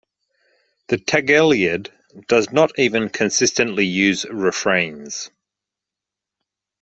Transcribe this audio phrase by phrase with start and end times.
[0.87, 1.91] The tagelied
[2.27, 5.29] does not even consistently use refrains.